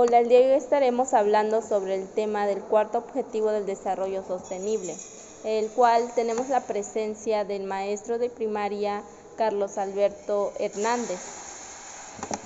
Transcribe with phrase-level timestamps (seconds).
[0.00, 4.22] Hola, el día de hoy estaremos hablando sobre el tema del cuarto objetivo del desarrollo
[4.24, 4.96] sostenible,
[5.42, 9.02] el cual tenemos la presencia del maestro de primaria
[9.36, 11.18] Carlos Alberto Hernández.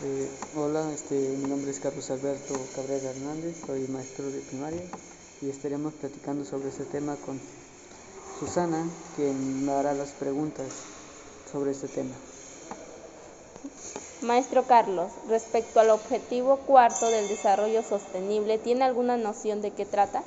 [0.02, 4.84] Eh, hola, este, mi nombre es Carlos Alberto Cabrera Hernández, soy maestro de primaria
[5.42, 7.38] y estaremos platicando sobre este tema con
[8.40, 8.82] Susana,
[9.14, 10.68] quien me hará las preguntas
[11.52, 12.14] sobre este tema.
[14.22, 20.22] Maestro Carlos, respecto al objetivo cuarto del desarrollo sostenible, ¿tiene alguna noción de qué trata?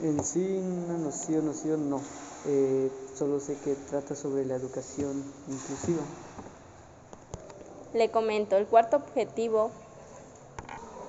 [0.00, 2.00] En sí, una noción, noción no.
[2.46, 6.02] Eh, solo sé que trata sobre la educación inclusiva.
[7.92, 9.72] Le comento, el cuarto objetivo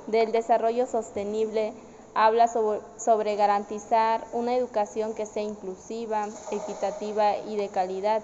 [0.07, 1.73] del desarrollo sostenible
[2.15, 8.23] habla sobre, sobre garantizar una educación que sea inclusiva, equitativa y de calidad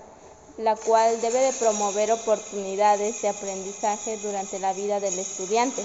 [0.58, 5.82] la cual debe de promover oportunidades de aprendizaje durante la vida del estudiante.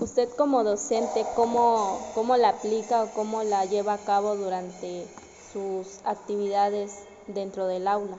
[0.00, 5.06] Usted como docente, ¿cómo, cómo la aplica o cómo la lleva a cabo durante
[5.52, 8.16] sus actividades dentro del aula?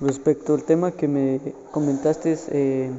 [0.00, 2.90] Respecto al tema que me comentaste, eh,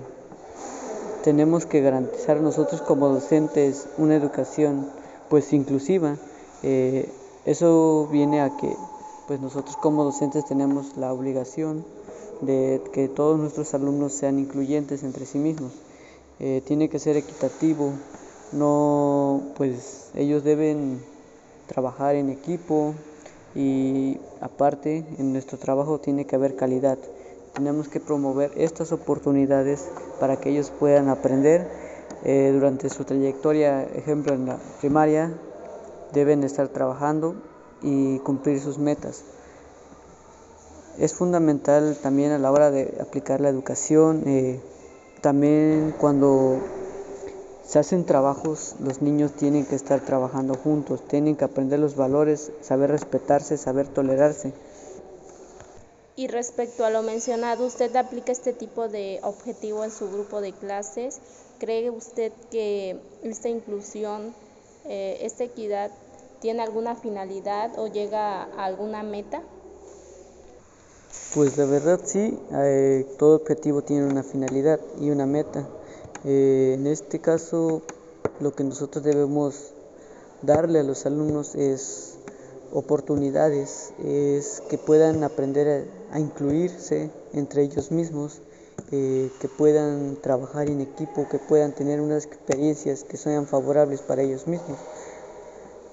[1.23, 4.89] tenemos que garantizar nosotros como docentes una educación
[5.29, 6.17] pues inclusiva.
[6.63, 7.09] Eh,
[7.45, 8.73] eso viene a que
[9.27, 11.85] pues nosotros como docentes tenemos la obligación
[12.41, 15.71] de que todos nuestros alumnos sean incluyentes entre sí mismos.
[16.39, 17.93] Eh, tiene que ser equitativo,
[18.51, 20.99] no, pues ellos deben
[21.67, 22.93] trabajar en equipo
[23.55, 26.97] y aparte en nuestro trabajo tiene que haber calidad.
[27.53, 29.87] Tenemos que promover estas oportunidades
[30.19, 31.69] para que ellos puedan aprender
[32.23, 35.31] eh, durante su trayectoria, ejemplo en la primaria,
[36.13, 37.35] deben estar trabajando
[37.83, 39.23] y cumplir sus metas.
[40.97, 44.59] Es fundamental también a la hora de aplicar la educación, eh,
[45.21, 46.59] también cuando
[47.65, 52.51] se hacen trabajos, los niños tienen que estar trabajando juntos, tienen que aprender los valores,
[52.61, 54.53] saber respetarse, saber tolerarse.
[56.15, 60.51] Y respecto a lo mencionado, ¿usted aplica este tipo de objetivo en su grupo de
[60.51, 61.19] clases?
[61.57, 64.35] ¿Cree usted que esta inclusión,
[64.85, 65.89] eh, esta equidad
[66.43, 69.41] tiene alguna finalidad o llega a alguna meta?
[71.33, 75.65] Pues la verdad sí, eh, todo objetivo tiene una finalidad y una meta.
[76.25, 77.81] Eh, en este caso,
[78.41, 79.71] lo que nosotros debemos
[80.41, 82.15] darle a los alumnos es
[82.73, 88.41] oportunidades, es que puedan aprender a, incluirse entre ellos mismos,
[88.91, 94.23] eh, que puedan trabajar en equipo, que puedan tener unas experiencias que sean favorables para
[94.23, 94.77] ellos mismos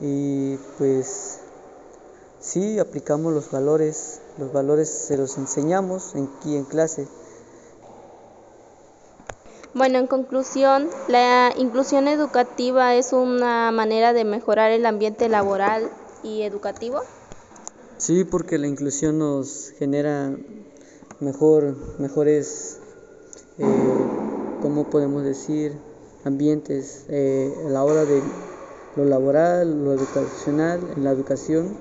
[0.00, 1.40] y pues
[2.40, 7.06] sí aplicamos los valores, los valores se los enseñamos aquí en clase.
[9.72, 15.88] Bueno, en conclusión, la inclusión educativa es una manera de mejorar el ambiente laboral
[16.24, 17.02] y educativo.
[17.96, 20.34] Sí, porque la inclusión nos genera
[21.20, 22.78] mejor, mejores,
[23.58, 23.66] eh,
[24.60, 25.78] ¿cómo podemos decir?
[26.24, 28.22] Ambientes eh, a la hora de
[28.96, 31.76] lo laboral, lo educacional, en la educación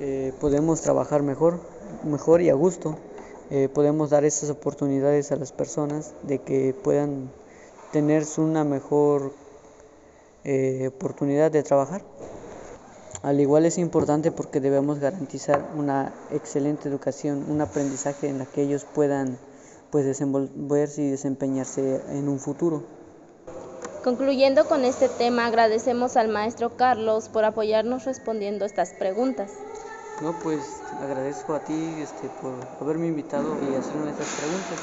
[0.00, 1.58] eh, podemos trabajar mejor,
[2.04, 2.96] mejor y a gusto.
[3.50, 7.30] Eh, podemos dar esas oportunidades a las personas de que puedan
[7.92, 9.32] tener una mejor
[10.44, 12.02] eh, oportunidad de trabajar.
[13.22, 18.62] Al igual es importante porque debemos garantizar una excelente educación, un aprendizaje en la que
[18.62, 19.38] ellos puedan
[19.90, 22.97] pues desenvolverse y desempeñarse en un futuro.
[24.04, 29.50] Concluyendo con este tema, agradecemos al maestro Carlos por apoyarnos respondiendo estas preguntas.
[30.22, 34.78] No, pues agradezco a ti este, por haberme invitado y hacerme estas preguntas.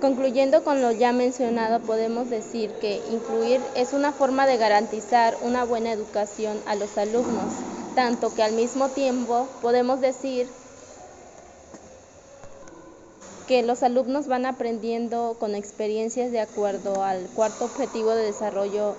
[0.00, 5.64] Concluyendo con lo ya mencionado, podemos decir que incluir es una forma de garantizar una
[5.64, 7.54] buena educación a los alumnos,
[7.94, 10.48] tanto que al mismo tiempo podemos decir
[13.46, 18.94] que los alumnos van aprendiendo con experiencias de acuerdo al cuarto objetivo de desarrollo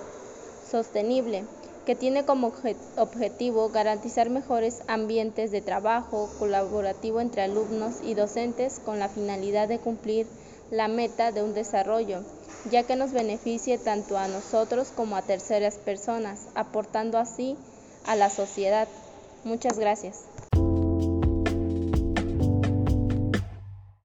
[0.70, 1.44] sostenible,
[1.84, 2.52] que tiene como
[2.96, 9.78] objetivo garantizar mejores ambientes de trabajo colaborativo entre alumnos y docentes con la finalidad de
[9.78, 10.26] cumplir
[10.70, 12.22] la meta de un desarrollo,
[12.70, 17.56] ya que nos beneficie tanto a nosotros como a terceras personas, aportando así
[18.06, 18.88] a la sociedad.
[19.44, 20.27] Muchas gracias.